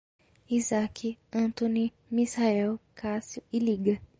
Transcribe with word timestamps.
Isaque, 0.49 1.19
Antoni, 1.31 1.93
Misael, 2.09 2.79
Cássio 2.95 3.43
e 3.53 3.59
Lívia 3.59 4.01